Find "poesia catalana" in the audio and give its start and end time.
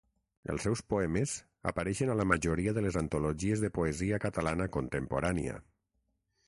3.79-4.69